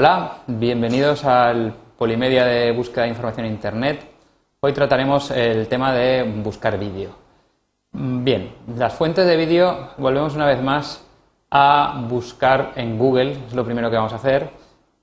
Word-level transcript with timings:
Hola, 0.00 0.42
bienvenidos 0.46 1.24
al 1.24 1.74
Polimedia 1.98 2.44
de 2.44 2.70
búsqueda 2.70 3.02
de 3.02 3.08
información 3.08 3.46
en 3.46 3.52
Internet. 3.54 4.06
Hoy 4.60 4.72
trataremos 4.72 5.32
el 5.32 5.66
tema 5.66 5.92
de 5.92 6.22
buscar 6.22 6.78
vídeo. 6.78 7.10
Bien, 7.90 8.52
las 8.76 8.94
fuentes 8.94 9.26
de 9.26 9.36
vídeo, 9.36 9.88
volvemos 9.96 10.36
una 10.36 10.46
vez 10.46 10.62
más 10.62 11.04
a 11.50 12.00
buscar 12.08 12.74
en 12.76 12.96
Google, 12.96 13.38
es 13.48 13.54
lo 13.54 13.64
primero 13.64 13.90
que 13.90 13.96
vamos 13.96 14.12
a 14.12 14.16
hacer. 14.22 14.50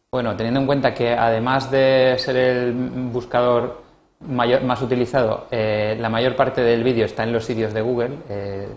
Bueno, 0.09 0.33
teniendo 0.37 0.61
en 0.61 0.65
cuenta 0.65 0.93
que 0.93 1.11
además 1.11 1.69
de 1.69 2.15
ser 2.17 2.37
el 2.37 2.71
buscador 3.11 3.81
más 4.21 4.81
utilizado, 4.81 5.47
eh, 5.51 5.97
la 5.99 6.07
mayor 6.07 6.37
parte 6.37 6.61
del 6.61 6.85
vídeo 6.85 7.03
está 7.03 7.23
en 7.23 7.33
los 7.33 7.43
sitios 7.43 7.73
de 7.73 7.81
Google, 7.81 8.11
eh, 8.29 8.69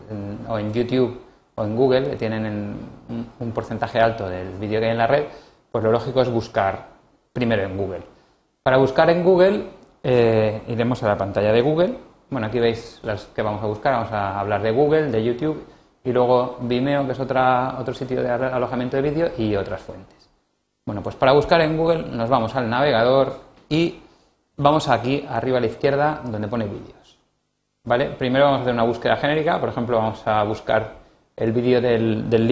o 0.48 0.58
en 0.58 0.72
YouTube 0.72 1.16
o 1.54 1.62
en 1.62 1.76
Google, 1.76 2.16
tienen 2.16 2.74
un 3.38 3.52
porcentaje 3.52 4.00
alto 4.00 4.28
del 4.28 4.48
vídeo 4.58 4.80
que 4.80 4.86
hay 4.86 4.92
en 4.92 4.98
la 4.98 5.06
red, 5.06 5.24
pues 5.70 5.84
lo 5.84 5.92
lógico 5.92 6.22
es 6.22 6.30
buscar 6.30 6.86
primero 7.32 7.62
en 7.62 7.76
Google. 7.76 8.02
Para 8.62 8.76
buscar 8.76 9.10
en 9.10 9.24
Google, 9.24 9.64
eh, 10.02 10.62
iremos 10.68 11.02
a 11.02 11.08
la 11.08 11.16
pantalla 11.16 11.52
de 11.52 11.60
Google. 11.62 11.98
Bueno, 12.30 12.46
aquí 12.46 12.58
veis 12.58 13.00
las 13.02 13.26
que 13.26 13.42
vamos 13.42 13.62
a 13.62 13.66
buscar. 13.66 13.94
Vamos 13.94 14.12
a 14.12 14.38
hablar 14.40 14.62
de 14.62 14.70
Google, 14.70 15.10
de 15.10 15.24
YouTube 15.24 15.64
y 16.04 16.12
luego 16.12 16.58
Vimeo, 16.60 17.06
que 17.06 17.12
es 17.12 17.20
otra, 17.20 17.76
otro 17.78 17.94
sitio 17.94 18.22
de 18.22 18.30
alojamiento 18.30 18.96
de 18.96 19.02
vídeo 19.02 19.30
y 19.36 19.56
otras 19.56 19.80
fuentes. 19.80 20.28
Bueno, 20.86 21.02
pues 21.02 21.16
para 21.16 21.32
buscar 21.32 21.60
en 21.60 21.76
Google 21.76 22.04
nos 22.10 22.28
vamos 22.30 22.54
al 22.54 22.68
navegador 22.68 23.40
y 23.68 24.00
vamos 24.56 24.88
aquí 24.88 25.24
arriba 25.28 25.58
a 25.58 25.60
la 25.60 25.66
izquierda 25.66 26.22
donde 26.24 26.48
pone 26.48 26.64
vídeos. 26.64 27.18
¿Vale? 27.84 28.06
Primero 28.10 28.46
vamos 28.46 28.60
a 28.60 28.62
hacer 28.62 28.74
una 28.74 28.84
búsqueda 28.84 29.16
genérica. 29.16 29.60
Por 29.60 29.68
ejemplo, 29.70 29.98
vamos 29.98 30.26
a 30.26 30.42
buscar 30.44 30.94
el 31.36 31.52
vídeo 31.52 31.80
del, 31.80 32.28
del 32.28 32.46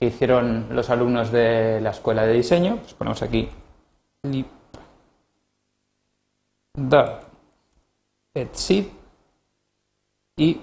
que 0.00 0.06
hicieron 0.06 0.68
los 0.70 0.88
alumnos 0.88 1.30
de 1.30 1.78
la 1.82 1.90
escuela 1.90 2.24
de 2.24 2.32
diseño. 2.32 2.78
Pues 2.78 2.94
ponemos 2.94 3.22
aquí 3.22 3.50
da 6.74 7.20
et 8.34 8.56
y 10.36 10.60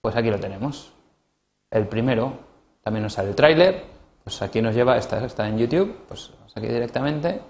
pues 0.00 0.14
aquí 0.14 0.30
lo 0.30 0.38
tenemos. 0.38 0.92
El 1.70 1.88
primero 1.88 2.38
también 2.84 3.02
nos 3.02 3.14
sale 3.14 3.30
el 3.30 3.34
tráiler, 3.34 3.84
pues 4.22 4.40
aquí 4.42 4.62
nos 4.62 4.74
lleva, 4.76 4.96
está, 4.96 5.24
está 5.24 5.48
en 5.48 5.58
YouTube, 5.58 6.04
pues 6.06 6.30
vamos 6.36 6.56
aquí 6.56 6.68
directamente 6.68 7.40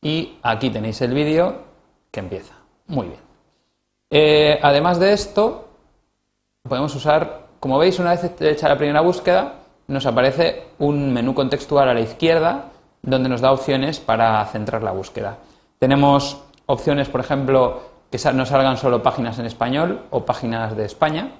y 0.00 0.38
aquí 0.42 0.70
tenéis 0.70 1.02
el 1.02 1.12
vídeo 1.12 1.62
que 2.10 2.20
empieza. 2.20 2.54
Muy 2.86 3.08
bien. 3.08 3.20
Eh, 4.08 4.58
además 4.62 4.98
de 4.98 5.12
esto, 5.12 5.68
podemos 6.62 6.94
usar 6.94 7.41
como 7.62 7.78
veis, 7.78 8.00
una 8.00 8.10
vez 8.10 8.40
hecha 8.40 8.68
la 8.68 8.76
primera 8.76 9.02
búsqueda, 9.02 9.52
nos 9.86 10.04
aparece 10.04 10.64
un 10.80 11.12
menú 11.12 11.32
contextual 11.32 11.88
a 11.88 11.94
la 11.94 12.00
izquierda 12.00 12.64
donde 13.02 13.28
nos 13.28 13.40
da 13.40 13.52
opciones 13.52 14.00
para 14.00 14.44
centrar 14.46 14.82
la 14.82 14.90
búsqueda. 14.90 15.38
Tenemos 15.78 16.42
opciones, 16.66 17.08
por 17.08 17.20
ejemplo, 17.20 17.82
que 18.10 18.18
nos 18.32 18.48
salgan 18.48 18.76
solo 18.76 19.00
páginas 19.00 19.38
en 19.38 19.46
español 19.46 20.00
o 20.10 20.24
páginas 20.24 20.76
de 20.76 20.86
España. 20.86 21.30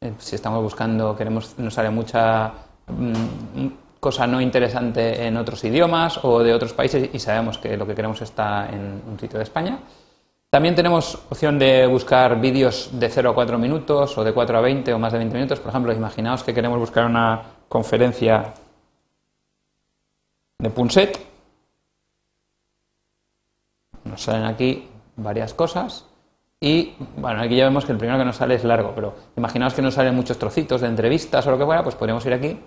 Eh, 0.00 0.14
si 0.18 0.36
estamos 0.36 0.62
buscando, 0.62 1.14
queremos, 1.14 1.58
nos 1.58 1.74
sale 1.74 1.90
mucha 1.90 2.50
mm, 2.86 3.66
cosa 4.00 4.26
no 4.26 4.40
interesante 4.40 5.26
en 5.26 5.36
otros 5.36 5.62
idiomas 5.64 6.24
o 6.24 6.42
de 6.42 6.54
otros 6.54 6.72
países 6.72 7.10
y 7.12 7.18
sabemos 7.18 7.58
que 7.58 7.76
lo 7.76 7.86
que 7.86 7.94
queremos 7.94 8.22
está 8.22 8.70
en 8.70 9.02
un 9.06 9.20
sitio 9.20 9.38
de 9.38 9.44
España. 9.44 9.78
También 10.50 10.74
tenemos 10.74 11.16
opción 11.28 11.58
de 11.58 11.86
buscar 11.86 12.40
vídeos 12.40 12.88
de 12.92 13.10
0 13.10 13.30
a 13.30 13.34
4 13.34 13.58
minutos 13.58 14.16
o 14.16 14.24
de 14.24 14.32
4 14.32 14.56
a 14.56 14.60
20 14.62 14.94
o 14.94 14.98
más 14.98 15.12
de 15.12 15.18
20 15.18 15.34
minutos. 15.34 15.60
Por 15.60 15.68
ejemplo, 15.68 15.92
imaginaos 15.92 16.42
que 16.42 16.54
queremos 16.54 16.78
buscar 16.78 17.04
una 17.04 17.42
conferencia 17.68 18.54
de 20.58 20.70
Punset. 20.70 21.18
Nos 24.04 24.22
salen 24.22 24.44
aquí 24.44 24.88
varias 25.16 25.52
cosas. 25.52 26.06
Y 26.58 26.94
bueno, 27.18 27.42
aquí 27.42 27.54
ya 27.54 27.64
vemos 27.64 27.84
que 27.84 27.92
el 27.92 27.98
primero 27.98 28.18
que 28.18 28.24
nos 28.24 28.36
sale 28.36 28.54
es 28.54 28.64
largo, 28.64 28.92
pero 28.94 29.14
imaginaos 29.36 29.74
que 29.74 29.82
nos 29.82 29.94
salen 29.94 30.14
muchos 30.14 30.38
trocitos 30.38 30.80
de 30.80 30.88
entrevistas 30.88 31.46
o 31.46 31.50
lo 31.50 31.58
que 31.58 31.66
fuera, 31.66 31.84
pues 31.84 31.94
podríamos 31.94 32.24
ir 32.24 32.32
aquí 32.32 32.58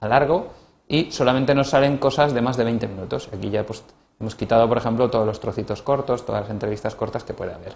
a 0.00 0.08
largo 0.08 0.54
y 0.88 1.12
solamente 1.12 1.54
nos 1.54 1.68
salen 1.68 1.98
cosas 1.98 2.32
de 2.32 2.40
más 2.40 2.56
de 2.56 2.64
20 2.64 2.88
minutos. 2.88 3.28
Aquí 3.32 3.50
ya 3.50 3.64
pues 3.64 3.84
Hemos 4.18 4.34
quitado, 4.34 4.68
por 4.68 4.78
ejemplo, 4.78 5.10
todos 5.10 5.26
los 5.26 5.40
trocitos 5.40 5.82
cortos, 5.82 6.24
todas 6.24 6.42
las 6.42 6.50
entrevistas 6.50 6.94
cortas 6.94 7.24
que 7.24 7.34
puede 7.34 7.52
haber. 7.52 7.74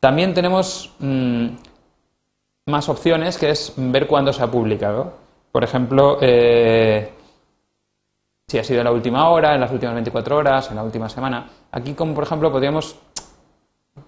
También 0.00 0.34
tenemos 0.34 0.92
mm, 0.98 1.46
más 2.66 2.88
opciones, 2.88 3.38
que 3.38 3.50
es 3.50 3.72
ver 3.76 4.06
cuándo 4.06 4.32
se 4.32 4.42
ha 4.42 4.50
publicado. 4.50 5.14
Por 5.50 5.64
ejemplo, 5.64 6.18
eh, 6.20 7.10
si 8.46 8.58
ha 8.58 8.64
sido 8.64 8.80
en 8.80 8.84
la 8.84 8.92
última 8.92 9.30
hora, 9.30 9.54
en 9.54 9.60
las 9.60 9.72
últimas 9.72 9.94
24 9.94 10.36
horas, 10.36 10.68
en 10.70 10.76
la 10.76 10.82
última 10.82 11.08
semana. 11.08 11.48
Aquí, 11.70 11.94
como 11.94 12.14
por 12.14 12.24
ejemplo, 12.24 12.52
podríamos 12.52 12.96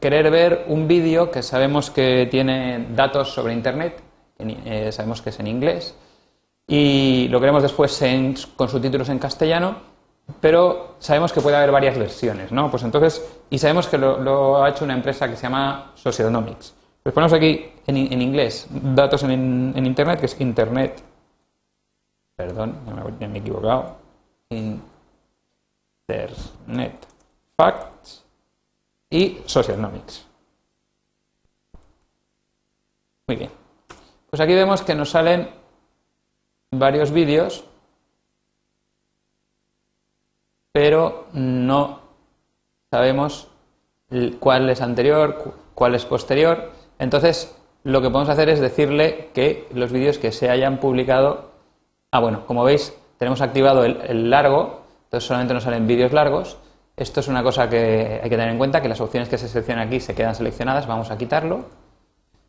querer 0.00 0.30
ver 0.30 0.66
un 0.68 0.86
vídeo 0.86 1.30
que 1.30 1.42
sabemos 1.42 1.90
que 1.90 2.28
tiene 2.30 2.88
datos 2.90 3.32
sobre 3.32 3.54
Internet, 3.54 4.02
eh, 4.38 4.90
sabemos 4.92 5.22
que 5.22 5.30
es 5.30 5.40
en 5.40 5.46
inglés, 5.46 5.94
y 6.66 7.28
lo 7.28 7.40
queremos 7.40 7.62
después 7.62 8.02
con 8.56 8.68
subtítulos 8.68 9.08
en 9.08 9.18
castellano 9.18 9.93
pero 10.40 10.96
sabemos 10.98 11.32
que 11.32 11.40
puede 11.40 11.56
haber 11.56 11.70
varias 11.70 11.96
versiones, 11.98 12.52
¿no? 12.52 12.70
Pues 12.70 12.82
entonces, 12.82 13.24
y 13.50 13.58
sabemos 13.58 13.88
que 13.88 13.98
lo, 13.98 14.62
ha 14.62 14.70
hecho 14.70 14.84
una 14.84 14.94
empresa 14.94 15.28
que 15.28 15.36
se 15.36 15.42
llama 15.42 15.92
Socialnomics. 15.94 16.74
Pues 17.02 17.14
ponemos 17.14 17.34
aquí 17.34 17.70
en, 17.86 18.22
inglés 18.22 18.66
datos 18.70 19.22
en, 19.24 19.74
Internet, 19.76 20.20
que 20.20 20.26
es 20.26 20.40
Internet, 20.40 21.02
perdón, 22.34 22.78
ya 23.20 23.28
me, 23.28 23.36
he 23.36 23.40
equivocado, 23.40 23.96
Internet 24.48 24.82
Facts 27.56 28.24
y 29.10 29.42
Socialnomics. 29.44 30.26
Muy 33.26 33.36
bien. 33.36 33.50
Pues 34.30 34.40
aquí 34.40 34.54
vemos 34.54 34.82
que 34.82 34.94
nos 34.94 35.10
salen 35.10 35.50
varios 36.70 37.10
vídeos 37.10 37.64
pero 40.74 41.28
no 41.34 42.00
sabemos 42.90 43.46
cuál 44.40 44.68
es 44.68 44.80
anterior, 44.80 45.54
cuál 45.72 45.94
es 45.94 46.04
posterior. 46.04 46.72
Entonces, 46.98 47.56
lo 47.84 48.02
que 48.02 48.10
podemos 48.10 48.28
hacer 48.28 48.48
es 48.48 48.58
decirle 48.58 49.28
que 49.34 49.68
los 49.72 49.92
vídeos 49.92 50.18
que 50.18 50.32
se 50.32 50.50
hayan 50.50 50.78
publicado. 50.78 51.52
Ah, 52.10 52.18
bueno, 52.18 52.44
como 52.46 52.64
veis, 52.64 52.92
tenemos 53.18 53.40
activado 53.40 53.84
el, 53.84 54.30
largo, 54.30 54.82
entonces 55.04 55.28
solamente 55.28 55.54
nos 55.54 55.62
salen 55.62 55.86
vídeos 55.86 56.12
largos. 56.12 56.58
Esto 56.96 57.20
es 57.20 57.28
una 57.28 57.44
cosa 57.44 57.68
que 57.68 58.18
hay 58.20 58.28
que 58.28 58.36
tener 58.36 58.48
en 58.48 58.58
cuenta, 58.58 58.82
que 58.82 58.88
las 58.88 59.00
opciones 59.00 59.28
que 59.28 59.38
se 59.38 59.46
seleccionan 59.46 59.86
aquí 59.86 60.00
se 60.00 60.16
quedan 60.16 60.34
seleccionadas. 60.34 60.88
Vamos 60.88 61.12
a 61.12 61.16
quitarlo. 61.16 61.66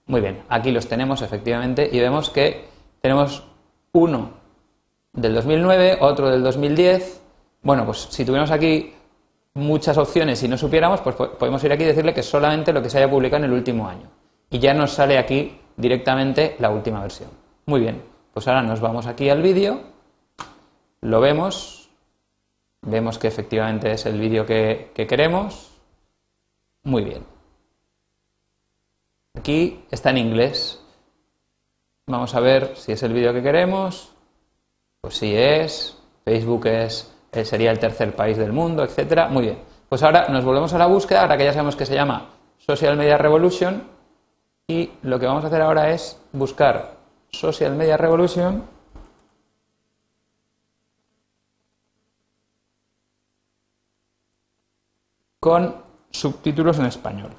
Muy 0.08 0.22
bien, 0.22 0.42
aquí 0.50 0.72
los 0.72 0.88
tenemos 0.88 1.22
efectivamente 1.22 1.88
y 1.92 2.00
vemos 2.00 2.32
que 2.32 2.66
tenemos 3.02 3.44
uno 3.92 4.32
del 5.14 5.36
2009, 5.36 6.00
otro 6.02 6.32
del 6.32 6.42
2010, 6.42 7.22
bueno, 7.66 7.84
pues 7.84 8.08
si 8.12 8.24
tuviéramos 8.24 8.52
aquí 8.52 8.94
muchas 9.56 9.98
opciones 9.98 10.42
y 10.44 10.48
no 10.48 10.56
supiéramos, 10.56 11.02
pues 11.02 11.16
podemos 11.16 11.64
ir 11.64 11.72
aquí 11.72 11.82
y 11.82 11.88
decirle 11.88 12.14
que 12.14 12.22
solamente 12.22 12.72
lo 12.72 12.80
que 12.84 12.92
se 12.92 13.00
haya 13.00 13.10
publicado 13.10 13.44
en 13.44 13.52
el 13.52 13.58
último 13.58 13.90
año. 13.90 14.08
Y 14.52 14.60
ya 14.60 14.76
nos 14.76 14.92
sale 14.92 15.18
aquí 15.18 15.60
directamente 15.76 16.56
la 16.60 16.70
última 16.70 17.02
versión. 17.02 17.32
Muy 17.66 17.80
bien, 17.80 18.04
pues 18.32 18.48
ahora 18.48 18.62
nos 18.62 18.82
vamos 18.82 19.08
aquí 19.08 19.32
al 19.32 19.42
vídeo, 19.42 19.82
lo 21.02 21.20
vemos, 21.20 21.90
vemos 22.84 23.18
que 23.18 23.30
efectivamente 23.30 23.92
es 23.92 24.06
el 24.06 24.20
vídeo 24.20 24.46
que, 24.46 24.92
que 24.94 25.08
queremos. 25.08 25.72
Muy 26.84 27.04
bien. 27.04 27.26
Aquí 29.34 29.84
está 29.90 30.12
en 30.12 30.20
inglés. 30.20 30.80
Vamos 32.06 32.36
a 32.36 32.40
ver 32.42 32.78
si 32.78 32.92
es 32.92 33.02
el 33.02 33.12
vídeo 33.12 33.34
que 33.34 33.42
queremos. 33.42 34.14
Pues 35.02 35.16
sí 35.18 35.36
es. 35.36 35.98
Facebook 36.24 36.68
es 36.68 37.15
eh, 37.36 37.46
sería 37.46 37.72
el 37.72 37.80
tercer 37.80 38.16
país 38.16 38.38
del 38.38 38.54
mundo, 38.54 38.84
etcétera. 38.84 39.28
Muy 39.28 39.44
bien. 39.44 39.60
Pues 39.90 40.04
ahora 40.04 40.28
nos 40.30 40.44
volvemos 40.44 40.74
a 40.74 40.78
la 40.78 40.88
búsqueda, 40.88 41.22
ahora 41.22 41.38
que 41.38 41.46
ya 41.46 41.54
sabemos 41.54 41.76
que 41.76 41.86
se 41.86 41.96
llama 41.96 42.30
Social 42.58 42.98
Media 42.98 43.18
Revolution, 43.18 43.84
y 44.68 44.92
lo 45.04 45.20
que 45.20 45.28
vamos 45.28 45.44
a 45.44 45.48
hacer 45.48 45.62
ahora 45.62 45.92
es 45.92 46.20
buscar 46.32 46.96
Social 47.32 47.76
Media 47.76 47.98
Revolution 47.98 48.64
con 55.40 55.76
subtítulos 56.10 56.80
en 56.80 56.86
español. 56.88 57.32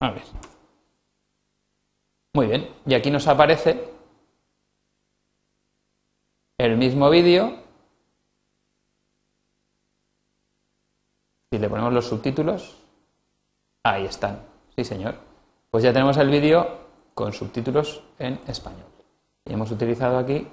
A 0.00 0.10
ver. 0.12 0.22
Muy 2.32 2.46
bien, 2.46 2.72
y 2.86 2.94
aquí 2.94 3.10
nos 3.10 3.26
aparece 3.26 3.88
el 6.58 6.76
mismo 6.76 7.10
vídeo. 7.10 7.56
Si 11.50 11.58
le 11.58 11.68
ponemos 11.68 11.92
los 11.92 12.06
subtítulos, 12.06 12.76
ahí 13.82 14.04
están, 14.04 14.40
sí 14.76 14.84
señor. 14.84 15.16
Pues 15.70 15.82
ya 15.82 15.92
tenemos 15.92 16.16
el 16.18 16.30
vídeo 16.30 16.78
con 17.14 17.32
subtítulos 17.32 18.02
en 18.18 18.38
español. 18.46 18.86
Y 19.44 19.52
hemos 19.52 19.72
utilizado 19.72 20.18
aquí, 20.18 20.46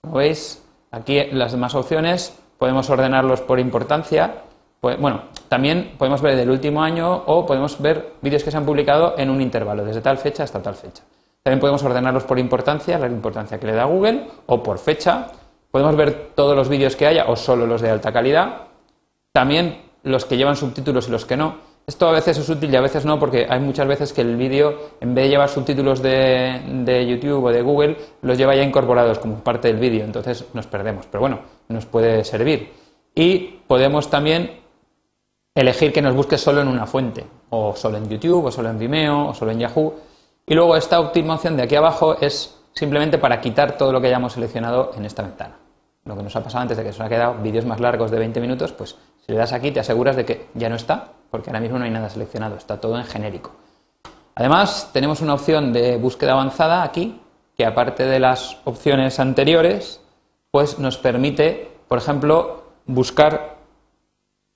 como 0.00 0.18
veis, 0.18 0.64
aquí 0.92 1.24
las 1.32 1.50
demás 1.50 1.74
opciones 1.74 2.38
podemos 2.58 2.88
ordenarlos 2.90 3.40
por 3.40 3.58
importancia. 3.58 4.44
Bueno, 4.80 5.22
también 5.48 5.94
podemos 5.98 6.22
ver 6.22 6.36
del 6.36 6.50
último 6.50 6.82
año 6.82 7.24
o 7.26 7.44
podemos 7.44 7.80
ver 7.80 8.14
vídeos 8.22 8.44
que 8.44 8.50
se 8.50 8.56
han 8.56 8.64
publicado 8.64 9.14
en 9.18 9.28
un 9.30 9.40
intervalo, 9.40 9.84
desde 9.84 10.00
tal 10.00 10.18
fecha 10.18 10.44
hasta 10.44 10.62
tal 10.62 10.76
fecha. 10.76 11.02
También 11.42 11.60
podemos 11.60 11.82
ordenarlos 11.82 12.24
por 12.24 12.38
importancia, 12.38 12.98
la 12.98 13.06
importancia 13.06 13.58
que 13.58 13.66
le 13.66 13.72
da 13.72 13.84
Google, 13.84 14.26
o 14.46 14.62
por 14.62 14.78
fecha. 14.78 15.28
Podemos 15.70 15.96
ver 15.96 16.30
todos 16.34 16.56
los 16.56 16.68
vídeos 16.68 16.94
que 16.94 17.06
haya 17.06 17.26
o 17.26 17.36
solo 17.36 17.66
los 17.66 17.80
de 17.80 17.90
alta 17.90 18.12
calidad. 18.12 18.68
También 19.32 19.82
los 20.02 20.24
que 20.24 20.36
llevan 20.36 20.56
subtítulos 20.56 21.08
y 21.08 21.10
los 21.10 21.24
que 21.24 21.36
no. 21.36 21.56
Esto 21.86 22.06
a 22.06 22.12
veces 22.12 22.36
es 22.36 22.48
útil 22.48 22.70
y 22.70 22.76
a 22.76 22.82
veces 22.82 23.06
no, 23.06 23.18
porque 23.18 23.46
hay 23.48 23.60
muchas 23.60 23.88
veces 23.88 24.12
que 24.12 24.20
el 24.20 24.36
vídeo, 24.36 24.90
en 25.00 25.14
vez 25.14 25.24
de 25.24 25.30
llevar 25.30 25.48
subtítulos 25.48 26.02
de, 26.02 27.06
YouTube 27.08 27.44
o 27.44 27.50
de 27.50 27.62
Google, 27.62 27.96
los 28.20 28.36
lleva 28.36 28.54
ya 28.54 28.62
incorporados 28.62 29.18
como 29.18 29.36
parte 29.36 29.68
del 29.68 29.78
vídeo, 29.78 30.04
entonces 30.04 30.44
nos 30.52 30.66
perdemos. 30.66 31.06
Pero 31.06 31.22
bueno, 31.22 31.38
nos 31.68 31.86
puede 31.86 32.24
servir. 32.24 32.72
Y 33.14 33.60
podemos 33.66 34.10
también 34.10 34.50
elegir 35.54 35.92
que 35.92 36.02
nos 36.02 36.14
busque 36.14 36.38
solo 36.38 36.60
en 36.60 36.68
una 36.68 36.86
fuente, 36.86 37.26
o 37.50 37.74
solo 37.74 37.98
en 37.98 38.08
YouTube, 38.08 38.46
o 38.46 38.50
solo 38.50 38.70
en 38.70 38.78
Vimeo, 38.78 39.28
o 39.28 39.34
solo 39.34 39.52
en 39.52 39.58
Yahoo. 39.58 39.94
Y 40.46 40.54
luego 40.54 40.76
esta 40.76 41.00
última 41.00 41.34
opción 41.34 41.56
de 41.56 41.64
aquí 41.64 41.74
abajo 41.74 42.16
es 42.20 42.56
simplemente 42.72 43.18
para 43.18 43.40
quitar 43.40 43.76
todo 43.76 43.92
lo 43.92 44.00
que 44.00 44.06
hayamos 44.06 44.34
seleccionado 44.34 44.92
en 44.96 45.04
esta 45.04 45.22
ventana. 45.22 45.56
Lo 46.04 46.16
que 46.16 46.22
nos 46.22 46.34
ha 46.36 46.42
pasado 46.42 46.62
antes 46.62 46.76
de 46.76 46.84
que 46.84 46.92
se 46.92 46.98
nos 46.98 47.06
ha 47.06 47.08
quedado 47.08 47.34
vídeos 47.42 47.64
más 47.66 47.80
largos 47.80 48.10
de 48.10 48.18
20 48.18 48.40
minutos, 48.40 48.72
pues 48.72 48.96
si 49.26 49.32
le 49.32 49.38
das 49.38 49.52
aquí 49.52 49.70
te 49.70 49.80
aseguras 49.80 50.16
de 50.16 50.24
que 50.24 50.46
ya 50.54 50.68
no 50.68 50.76
está 50.76 51.12
porque 51.30 51.50
ahora 51.50 51.60
mismo 51.60 51.78
no 51.78 51.84
hay 51.84 51.90
nada 51.90 52.08
seleccionado, 52.08 52.56
está 52.56 52.80
todo 52.80 52.98
en 52.98 53.04
genérico. 53.04 53.52
Además, 54.34 54.90
tenemos 54.92 55.20
una 55.20 55.34
opción 55.34 55.72
de 55.72 55.96
búsqueda 55.96 56.32
avanzada 56.32 56.82
aquí, 56.82 57.20
que 57.56 57.66
aparte 57.66 58.04
de 58.04 58.20
las 58.20 58.56
opciones 58.64 59.18
anteriores, 59.18 60.00
pues 60.50 60.78
nos 60.78 60.96
permite, 60.96 61.72
por 61.88 61.98
ejemplo, 61.98 62.62
buscar 62.86 63.57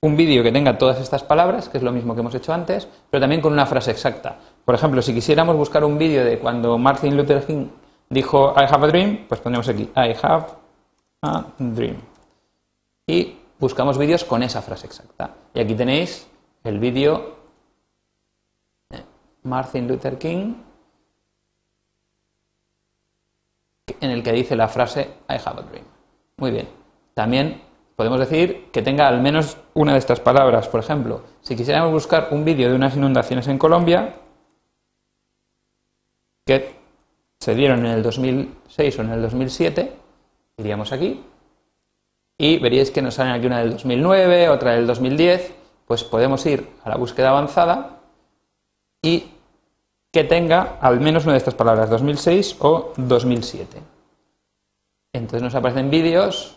un 0.04 0.16
vídeo 0.16 0.42
que 0.42 0.50
tenga 0.50 0.76
todas 0.76 1.00
estas 1.00 1.22
palabras, 1.22 1.68
que 1.68 1.78
es 1.78 1.84
lo 1.84 1.92
mismo 1.92 2.14
que 2.14 2.20
hemos 2.20 2.34
hecho 2.34 2.52
antes, 2.52 2.88
pero 3.08 3.20
también 3.20 3.40
con 3.40 3.52
una 3.52 3.66
frase 3.66 3.92
exacta. 3.92 4.36
Por 4.64 4.74
ejemplo, 4.74 5.00
si 5.00 5.14
quisiéramos 5.14 5.56
buscar 5.56 5.84
un 5.84 5.96
vídeo 5.96 6.24
de 6.24 6.40
cuando 6.40 6.76
Martin 6.76 7.16
Luther 7.16 7.46
King 7.46 7.68
dijo 8.10 8.52
I 8.56 8.64
have 8.68 8.84
a 8.84 8.88
dream, 8.88 9.26
pues 9.28 9.40
ponemos 9.40 9.68
aquí 9.68 9.82
I 9.94 10.14
have 10.20 10.46
a 11.22 11.44
dream. 11.56 11.98
Y 13.06 13.36
buscamos 13.60 13.96
vídeos 13.96 14.24
con 14.24 14.42
esa 14.42 14.60
frase 14.60 14.86
exacta. 14.86 15.36
Y 15.54 15.60
aquí 15.60 15.74
tenéis 15.76 16.26
el 16.64 16.80
vídeo 16.80 17.36
Martin 19.44 19.86
Luther 19.86 20.18
King 20.18 20.54
en 24.00 24.10
el 24.10 24.22
que 24.24 24.32
dice 24.32 24.56
la 24.56 24.66
frase 24.66 25.18
I 25.28 25.34
have 25.34 25.60
a 25.60 25.62
dream. 25.62 25.84
Muy 26.38 26.50
bien. 26.50 26.68
También 27.14 27.71
podemos 27.96 28.18
decir 28.18 28.70
que 28.72 28.82
tenga 28.82 29.08
al 29.08 29.20
menos 29.20 29.56
una 29.74 29.92
de 29.92 29.98
estas 29.98 30.20
palabras. 30.20 30.68
Por 30.68 30.80
ejemplo, 30.80 31.22
si 31.40 31.56
quisiéramos 31.56 31.92
buscar 31.92 32.28
un 32.30 32.44
vídeo 32.44 32.68
de 32.68 32.76
unas 32.76 32.96
inundaciones 32.96 33.48
en 33.48 33.58
Colombia 33.58 34.14
que 36.46 36.74
se 37.40 37.54
dieron 37.54 37.86
en 37.86 37.92
el 37.92 38.02
2006 38.02 38.98
o 38.98 39.02
en 39.02 39.10
el 39.10 39.22
2007, 39.22 39.92
iríamos 40.58 40.92
aquí 40.92 41.24
y 42.38 42.58
veríais 42.58 42.90
que 42.90 43.02
nos 43.02 43.14
salen 43.14 43.34
aquí 43.34 43.46
una 43.46 43.60
del 43.60 43.72
2009, 43.72 44.48
otra 44.48 44.72
del 44.72 44.86
2010 44.86 45.62
pues 45.86 46.04
podemos 46.04 46.44
ir 46.46 46.68
a 46.84 46.88
la 46.88 46.96
búsqueda 46.96 47.30
avanzada 47.30 48.00
y 49.02 49.26
que 50.10 50.24
tenga 50.24 50.78
al 50.80 51.00
menos 51.00 51.24
una 51.24 51.32
de 51.32 51.38
estas 51.38 51.54
palabras, 51.54 51.90
2006 51.90 52.56
o 52.60 52.92
2007. 52.96 53.78
Entonces 55.12 55.42
nos 55.42 55.54
aparecen 55.54 55.90
vídeos 55.90 56.56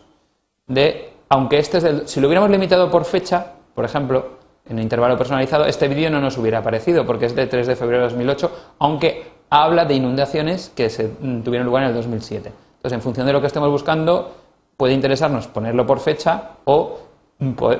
de, 0.67 1.11
aunque 1.29 1.57
este 1.59 1.77
es 1.77 1.83
del, 1.83 2.07
si 2.07 2.19
lo 2.19 2.27
hubiéramos 2.27 2.49
limitado 2.49 2.89
por 2.89 3.05
fecha, 3.05 3.53
por 3.73 3.85
ejemplo, 3.85 4.35
en 4.67 4.77
un 4.77 4.81
intervalo 4.81 5.17
personalizado, 5.17 5.65
este 5.65 5.87
vídeo 5.87 6.09
no 6.09 6.19
nos 6.19 6.37
hubiera 6.37 6.59
aparecido 6.59 7.05
porque 7.05 7.25
es 7.25 7.35
de 7.35 7.47
3 7.47 7.67
de 7.67 7.75
febrero 7.75 8.03
de 8.03 8.09
2008, 8.09 8.51
aunque 8.79 9.23
habla 9.49 9.85
de 9.85 9.93
inundaciones 9.93 10.71
que 10.75 10.89
se 10.89 11.11
mm, 11.19 11.41
tuvieron 11.41 11.65
lugar 11.67 11.83
en 11.83 11.89
el 11.89 11.95
2007. 11.95 12.51
Entonces, 12.77 12.93
en 12.93 13.01
función 13.01 13.27
de 13.27 13.33
lo 13.33 13.41
que 13.41 13.47
estemos 13.47 13.69
buscando, 13.69 14.35
puede 14.77 14.93
interesarnos 14.93 15.47
ponerlo 15.47 15.85
por 15.85 15.99
fecha 15.99 16.51
o 16.65 16.99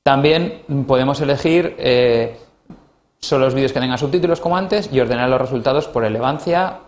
También 0.04 0.60
podemos 0.86 1.18
elegir 1.22 1.76
eh, 1.78 2.36
solo 3.20 3.46
los 3.46 3.54
vídeos 3.54 3.72
que 3.72 3.80
tengan 3.80 3.96
subtítulos 3.96 4.38
como 4.38 4.54
antes 4.54 4.90
y 4.92 5.00
ordenar 5.00 5.30
los 5.30 5.40
resultados 5.40 5.88
por 5.88 6.02
relevancia 6.02 6.80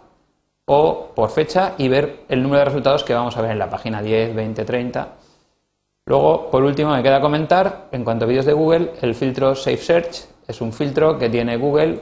o 0.66 1.12
por 1.14 1.30
fecha 1.30 1.73
y 1.78 1.88
ver 1.88 2.25
el 2.28 2.42
número 2.42 2.58
de 2.58 2.64
resultados 2.66 3.04
que 3.04 3.14
vamos 3.14 3.35
a 3.38 3.40
ver 3.40 3.52
en 3.52 3.58
la 3.58 3.70
página 3.70 4.02
10, 4.02 4.35
20, 4.35 4.64
30. 4.66 5.08
Luego, 6.04 6.50
por 6.50 6.62
último, 6.62 6.92
me 6.92 7.02
queda 7.02 7.23
comentar, 7.23 7.88
en 7.90 8.04
cuanto 8.04 8.26
a 8.26 8.28
vídeos 8.28 8.44
de 8.44 8.52
Google, 8.52 8.92
el 9.00 9.14
filtro 9.14 9.54
Safe 9.54 9.78
Search 9.78 10.26
es 10.46 10.61
un 10.61 10.75
filtro 10.75 11.18
que 11.18 11.30
tiene 11.30 11.56
Google 11.56 12.00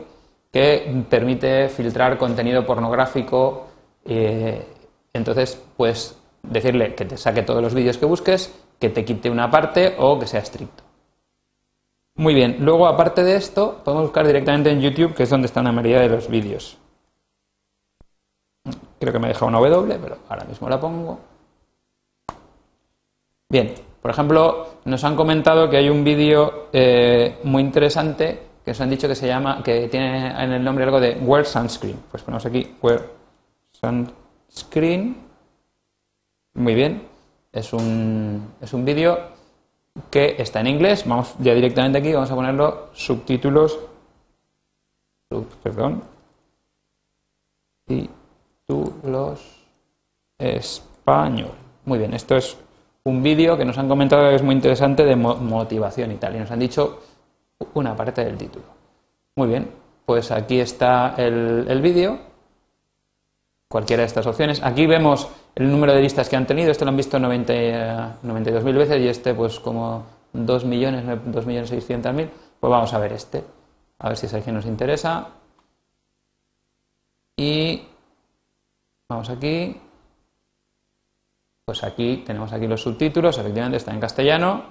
que 0.53 1.05
permite 1.09 1.69
filtrar 1.69 2.19
contenido 2.19 2.67
pornográfico. 2.67 3.69
Eh, 4.05 4.67
entonces, 5.13 5.63
puedes 5.77 6.19
decirle 6.43 6.97
que 6.97 7.05
te 7.05 7.17
saque 7.17 7.43
todos 7.43 7.63
los 7.63 7.73
vídeos 7.73 7.99
que 7.99 8.07
busques, 8.07 8.53
que 8.81 8.91
te 8.91 9.05
quite 9.05 9.31
una 9.31 9.49
parte 9.49 9.95
o 9.97 10.19
que 10.19 10.27
sea 10.27 10.41
estricto. 10.41 10.83
Muy 12.17 12.35
bien, 12.35 12.59
luego 12.61 12.87
aparte 12.87 13.25
de 13.25 13.37
esto, 13.37 13.81
podemos 13.85 14.05
buscar 14.05 14.27
directamente 14.27 14.71
en 14.71 14.81
YouTube, 14.81 15.15
que 15.15 15.25
es 15.25 15.31
donde 15.31 15.47
están 15.47 15.65
la 15.65 15.73
mayoría 15.73 16.01
de 16.01 16.09
los 16.09 16.29
vídeos. 16.29 16.79
Creo 19.01 19.13
que 19.13 19.19
me 19.19 19.27
he 19.27 19.29
dejado 19.29 19.49
una 19.49 19.59
W, 19.59 19.99
pero 20.01 20.19
ahora 20.29 20.45
mismo 20.45 20.69
la 20.69 20.81
pongo. 20.81 21.19
Bien, 23.49 23.75
por 24.01 24.11
ejemplo, 24.11 24.79
nos 24.85 25.03
han 25.03 25.17
comentado 25.17 25.69
que 25.69 25.77
hay 25.77 25.89
un 25.89 26.05
vídeo 26.05 26.69
eh, 26.73 27.39
muy 27.43 27.63
interesante 27.63 28.55
que 28.65 28.71
nos 28.71 28.81
han 28.81 28.91
dicho 28.91 29.07
que 29.07 29.15
se 29.15 29.27
llama, 29.27 29.63
que 29.63 29.89
tiene 29.89 30.29
en 30.43 30.53
el 30.53 30.65
nombre 30.65 30.85
algo 30.85 30.99
de 30.99 31.19
Wear 31.21 31.45
Sunscreen. 31.45 32.01
Pues 32.11 32.23
ponemos 32.23 32.47
aquí 32.47 32.77
Wear 32.81 33.03
Sunscreen. 33.73 35.17
Muy 36.55 36.75
bien. 36.75 37.07
Es 37.53 37.73
un, 37.73 38.55
es 38.61 38.73
un 38.73 38.85
vídeo 38.85 39.34
que 40.11 40.37
está 40.39 40.61
en 40.61 40.69
inglés. 40.69 41.05
Vamos 41.07 41.35
ya 41.39 41.55
directamente 41.55 41.99
aquí, 41.99 42.13
vamos 42.13 42.31
a 42.31 42.35
ponerlo 42.35 42.89
subtítulos. 42.93 43.79
perdón. 45.63 46.03
Títulos 47.87 49.65
español. 50.39 51.53
Muy 51.85 51.99
bien, 51.99 52.15
esto 52.15 52.37
es 52.37 52.57
un 53.05 53.23
vídeo 53.23 53.57
que 53.57 53.65
nos 53.65 53.77
han 53.77 53.89
comentado 53.89 54.31
que 54.31 54.37
es 54.37 54.43
muy 54.43 54.55
interesante 54.55 55.05
de 55.05 55.17
motivación 55.17 56.13
y 56.13 56.17
tal, 56.17 56.37
y 56.37 56.39
nos 56.39 56.51
han 56.51 56.59
dicho 56.59 57.01
una 57.75 57.95
parte 57.97 58.25
del 58.25 58.37
título. 58.37 58.65
Muy 59.37 59.49
bien, 59.49 59.71
pues 60.07 60.31
aquí 60.31 60.61
está 60.61 61.15
el, 61.19 61.81
vídeo 61.83 62.19
cualquiera 63.75 64.03
de 64.03 64.07
estas 64.07 64.25
opciones. 64.29 64.63
Aquí 64.63 64.87
vemos 64.87 65.29
el 65.57 65.69
número 65.69 65.93
de 65.93 66.01
listas 66.01 66.29
que 66.29 66.37
han 66.37 66.47
tenido, 66.47 66.71
este 66.71 66.85
lo 66.85 66.91
han 66.91 66.97
visto 66.97 67.19
92.000 67.19 68.79
veces 68.79 69.03
y 69.03 69.09
este 69.09 69.35
pues 69.35 69.59
como 69.59 70.07
2 70.33 70.65
millones, 70.65 71.03
2 71.27 71.45
millones 71.45 71.71
600 71.71 72.15
mil, 72.15 72.31
pues 72.61 72.71
vamos 72.71 72.95
a 72.95 73.01
ver 73.01 73.15
este, 73.15 73.43
a 73.99 74.09
ver 74.11 74.17
si 74.17 74.27
es 74.27 74.33
el 74.33 74.45
que 74.45 74.53
nos 74.53 74.65
interesa. 74.65 75.27
Y 77.37 77.83
vamos 79.09 79.29
aquí, 79.29 79.81
pues 81.65 81.83
aquí 81.83 82.23
tenemos 82.25 82.53
aquí 82.53 82.69
los 82.69 82.81
subtítulos, 82.81 83.39
efectivamente 83.39 83.79
está 83.79 83.93
en 83.93 83.99
castellano 83.99 84.67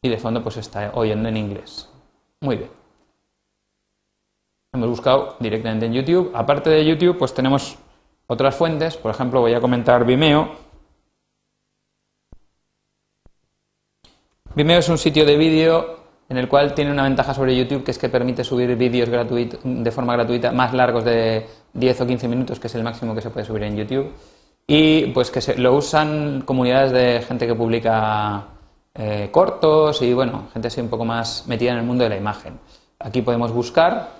y 0.00 0.08
de 0.08 0.16
fondo 0.16 0.42
pues 0.42 0.56
está 0.56 0.92
oyendo 0.94 1.28
en 1.28 1.36
inglés. 1.36 1.86
Muy 2.40 2.56
bien. 2.56 2.77
Hemos 4.72 4.90
buscado 4.90 5.36
directamente 5.40 5.86
en 5.86 5.94
YouTube. 5.94 6.30
Aparte 6.34 6.68
de 6.68 6.84
YouTube, 6.84 7.16
pues 7.16 7.32
tenemos 7.32 7.78
otras 8.26 8.54
fuentes. 8.54 8.98
Por 8.98 9.10
ejemplo, 9.10 9.40
voy 9.40 9.54
a 9.54 9.60
comentar 9.60 10.04
Vimeo. 10.04 10.50
Vimeo 14.54 14.78
es 14.78 14.88
un 14.90 14.98
sitio 14.98 15.24
de 15.24 15.36
vídeo 15.36 15.98
en 16.28 16.36
el 16.36 16.48
cual 16.48 16.74
tiene 16.74 16.92
una 16.92 17.04
ventaja 17.04 17.32
sobre 17.32 17.56
YouTube, 17.56 17.82
que 17.82 17.92
es 17.92 17.98
que 17.98 18.10
permite 18.10 18.44
subir 18.44 18.76
vídeos 18.76 19.08
de 19.08 19.90
forma 19.90 20.12
gratuita 20.12 20.52
más 20.52 20.74
largos 20.74 21.02
de 21.04 21.46
10 21.72 22.00
o 22.02 22.06
15 22.06 22.28
minutos, 22.28 22.60
que 22.60 22.66
es 22.66 22.74
el 22.74 22.82
máximo 22.82 23.14
que 23.14 23.22
se 23.22 23.30
puede 23.30 23.46
subir 23.46 23.62
en 23.62 23.76
YouTube. 23.76 24.12
Y 24.66 25.06
pues 25.12 25.30
que 25.30 25.40
se, 25.40 25.56
lo 25.56 25.74
usan 25.74 26.42
comunidades 26.42 26.92
de 26.92 27.22
gente 27.26 27.46
que 27.46 27.54
publica 27.54 28.48
eh, 28.94 29.30
cortos 29.32 30.02
y 30.02 30.12
bueno, 30.12 30.48
gente 30.52 30.68
así 30.68 30.82
un 30.82 30.88
poco 30.88 31.06
más 31.06 31.46
metida 31.46 31.72
en 31.72 31.78
el 31.78 31.84
mundo 31.84 32.04
de 32.04 32.10
la 32.10 32.16
imagen. 32.18 32.58
Aquí 32.98 33.22
podemos 33.22 33.50
buscar 33.52 34.17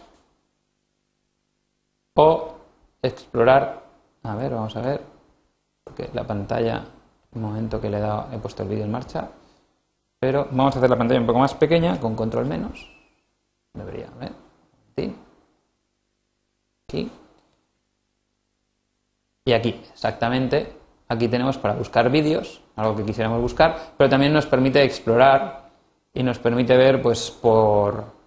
o 2.20 2.54
explorar. 3.00 3.80
A 4.24 4.34
ver, 4.34 4.52
vamos 4.52 4.74
a 4.76 4.80
ver, 4.80 5.00
porque 5.84 6.10
la 6.12 6.26
pantalla, 6.26 6.84
un 7.32 7.42
momento 7.42 7.80
que 7.80 7.88
le 7.88 7.98
he, 7.98 8.00
dado, 8.00 8.26
he 8.32 8.38
puesto 8.38 8.64
el 8.64 8.68
vídeo 8.68 8.84
en 8.84 8.90
marcha, 8.90 9.28
pero 10.18 10.48
vamos 10.50 10.74
a 10.74 10.78
hacer 10.78 10.90
la 10.90 10.98
pantalla 10.98 11.20
un 11.20 11.26
poco 11.26 11.38
más 11.38 11.54
pequeña 11.54 12.00
con 12.00 12.16
control 12.16 12.46
menos. 12.46 12.90
Debería, 13.72 14.08
ver. 14.18 14.32
Aquí. 16.88 17.12
Y 19.44 19.52
aquí, 19.52 19.80
exactamente, 19.92 20.72
aquí 21.06 21.28
tenemos 21.28 21.56
para 21.56 21.74
buscar 21.74 22.10
vídeos, 22.10 22.60
algo 22.74 22.96
que 22.96 23.04
quisiéramos 23.04 23.40
buscar, 23.40 23.92
pero 23.96 24.10
también 24.10 24.32
nos 24.32 24.46
permite 24.46 24.82
explorar 24.82 25.70
y 26.12 26.24
nos 26.24 26.40
permite 26.40 26.76
ver, 26.76 27.00
pues, 27.00 27.30
por 27.30 28.17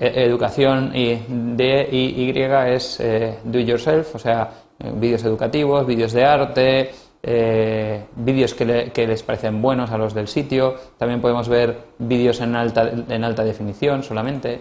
educación 0.00 0.92
y 0.94 1.20
D 1.28 1.88
y 1.92 2.30
Y 2.30 2.40
es 2.40 3.00
eh, 3.00 3.38
do 3.44 3.58
it 3.58 3.68
yourself, 3.68 4.14
o 4.14 4.18
sea, 4.18 4.50
vídeos 4.94 5.22
educativos, 5.24 5.86
vídeos 5.86 6.12
de 6.12 6.24
arte, 6.24 6.90
eh, 7.22 8.06
vídeos 8.16 8.54
que, 8.54 8.90
que, 8.94 9.06
les 9.06 9.22
parecen 9.22 9.60
buenos 9.60 9.90
a 9.90 9.98
los 9.98 10.14
del 10.14 10.26
sitio. 10.26 10.74
También 10.96 11.20
podemos 11.20 11.48
ver 11.48 11.76
vídeos 11.98 12.40
en 12.40 12.56
alta, 12.56 12.88
en 12.88 13.24
alta 13.24 13.44
definición 13.44 14.02
solamente, 14.02 14.60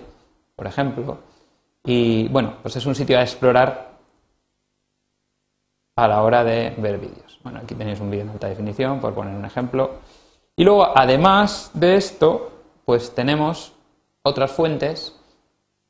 por 0.55 0.67
ejemplo. 0.67 1.17
Y 1.85 2.27
bueno, 2.27 2.55
pues 2.61 2.75
es 2.75 2.85
un 2.85 2.95
sitio 2.95 3.17
a 3.17 3.21
explorar 3.21 3.89
a 5.95 6.07
la 6.07 6.21
hora 6.21 6.43
de 6.43 6.73
ver 6.77 6.97
vídeos. 6.97 7.39
Bueno, 7.43 7.59
aquí 7.63 7.75
tenéis 7.75 7.99
un 7.99 8.09
vídeo 8.09 8.23
en 8.23 8.29
alta 8.31 8.47
definición, 8.47 8.99
por 8.99 9.13
poner 9.13 9.35
un 9.35 9.45
ejemplo. 9.45 9.91
Y 10.55 10.63
luego, 10.63 10.97
además 10.97 11.71
de 11.73 11.95
esto, 11.95 12.51
pues 12.85 13.13
tenemos 13.15 13.73
otras 14.23 14.51
fuentes. 14.51 15.18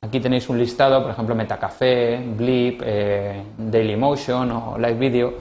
Aquí 0.02 0.18
tenéis 0.18 0.48
un 0.48 0.58
listado, 0.58 1.02
por 1.02 1.10
ejemplo, 1.10 1.34
Metacafé, 1.34 2.18
Blip, 2.36 2.82
eh, 2.84 3.42
Dailymotion 3.58 4.50
o 4.50 4.78
Live 4.78 4.94
Video 4.94 5.34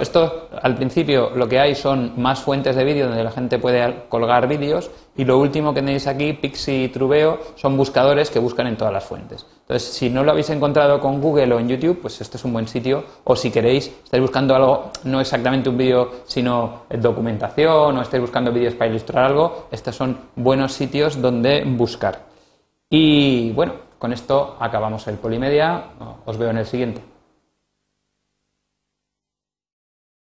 esto, 0.00 0.48
al 0.62 0.74
principio, 0.74 1.30
lo 1.34 1.46
que 1.46 1.58
hay 1.58 1.74
son 1.74 2.14
más 2.16 2.40
fuentes 2.40 2.74
de 2.76 2.82
vídeo 2.82 3.08
donde 3.08 3.22
la 3.22 3.30
gente 3.30 3.58
puede 3.58 4.04
colgar 4.08 4.48
vídeos 4.48 4.90
y 5.14 5.24
lo 5.26 5.38
último 5.38 5.74
que 5.74 5.80
tenéis 5.80 6.06
aquí, 6.06 6.32
Pixie 6.32 6.84
y 6.84 6.88
Trubeo, 6.88 7.38
son 7.56 7.76
buscadores 7.76 8.30
que 8.30 8.38
buscan 8.38 8.66
en 8.68 8.76
todas 8.76 8.92
las 8.92 9.04
fuentes. 9.04 9.44
Entonces, 9.60 9.86
si 9.92 10.08
no 10.08 10.24
lo 10.24 10.30
habéis 10.30 10.48
encontrado 10.48 10.98
con 10.98 11.20
Google 11.20 11.52
o 11.52 11.60
en 11.60 11.68
YouTube, 11.68 12.00
pues 12.00 12.18
este 12.22 12.38
es 12.38 12.44
un 12.44 12.54
buen 12.54 12.68
sitio. 12.68 13.04
O 13.24 13.36
si 13.36 13.50
queréis, 13.50 13.88
estáis 14.02 14.22
buscando 14.22 14.54
algo, 14.54 14.92
no 15.04 15.20
exactamente 15.20 15.68
un 15.68 15.76
vídeo, 15.76 16.10
sino 16.24 16.84
documentación 16.88 17.98
o 17.98 18.00
estáis 18.00 18.22
buscando 18.22 18.50
vídeos 18.50 18.74
para 18.74 18.90
ilustrar 18.90 19.26
algo, 19.26 19.68
estos 19.70 19.94
son 19.94 20.16
buenos 20.36 20.72
sitios 20.72 21.20
donde 21.20 21.64
buscar. 21.66 22.20
Y 22.88 23.50
bueno, 23.52 23.74
con 24.02 24.12
esto 24.12 24.56
acabamos 24.58 25.06
el 25.06 25.16
Polimedia. 25.16 25.84
Os 26.26 26.36
veo 26.36 26.50
en 26.50 26.58
el 26.58 26.66
siguiente. 26.66 27.11